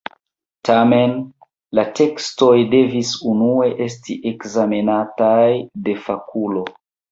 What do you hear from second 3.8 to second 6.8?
esti ekzamenataj de fakulo.